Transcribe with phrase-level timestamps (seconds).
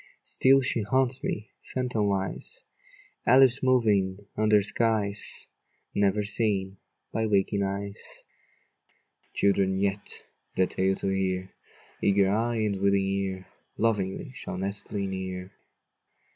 [0.23, 2.63] Still she haunts me, phantomwise,
[3.23, 5.47] Alice moving under skies
[5.93, 6.77] Never seen
[7.13, 8.25] by waking eyes.
[9.35, 10.25] Children yet,
[10.55, 11.53] the tale to hear,
[12.01, 15.51] Eager eye and willing ear, Lovingly shall nestle near.